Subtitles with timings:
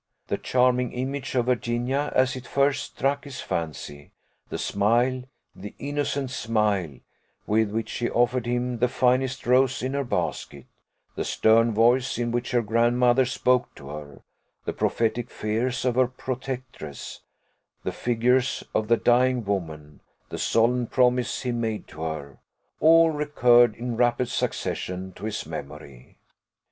[0.29, 4.09] The charming image of Virginia, as it first struck his fancy,
[4.49, 6.97] the smile, the innocent smile,
[7.45, 10.65] with which she offered him the finest rose in her basket,
[11.13, 14.23] the stern voice in which her grandmother spoke to her,
[14.65, 17.21] the prophetic fears of her protectress,
[17.83, 18.41] the figure
[18.73, 22.39] of the dying woman, the solemn promise he made to her,
[22.79, 26.17] all recurred, in rapid succession, to his memory.